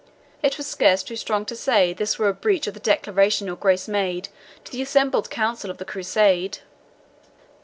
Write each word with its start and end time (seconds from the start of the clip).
It 0.41 0.57
were 0.57 0.63
scarce 0.63 1.03
too 1.03 1.15
strong 1.15 1.45
to 1.45 1.55
say 1.55 1.93
this 1.93 2.17
were 2.17 2.27
a 2.27 2.33
breach 2.33 2.65
of 2.65 2.73
the 2.73 2.79
declaration 2.79 3.45
your 3.45 3.55
Grace 3.55 3.87
made 3.87 4.29
to 4.63 4.71
the 4.71 4.81
assembled 4.81 5.29
Council 5.29 5.69
of 5.69 5.77
the 5.77 5.85
Crusade." 5.85 6.57